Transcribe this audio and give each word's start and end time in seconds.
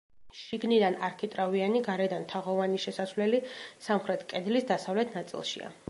შიგნიდან 0.37 0.95
არქიტრავიანი, 1.07 1.83
გარედან 1.89 2.25
თაღოვანი 2.33 2.83
შესასვლელი 2.87 3.45
სამხრეთ 3.89 4.27
კედლის 4.35 4.71
დასავლეთ 4.75 5.19
ნაწილშია. 5.21 5.75